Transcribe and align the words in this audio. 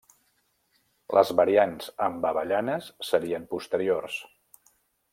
Les 1.17 1.33
variants 1.41 1.91
amb 2.07 2.27
avellanes 2.31 2.91
serien 3.13 3.49
posteriors. 3.55 4.21